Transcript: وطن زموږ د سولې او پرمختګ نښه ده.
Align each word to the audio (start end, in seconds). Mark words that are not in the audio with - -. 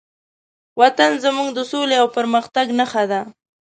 وطن 0.81 1.11
زموږ 1.23 1.49
د 1.53 1.59
سولې 1.71 1.95
او 2.01 2.07
پرمختګ 2.17 2.65
نښه 2.79 3.03
ده. 3.11 3.21